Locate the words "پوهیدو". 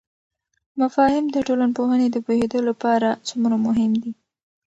2.25-2.59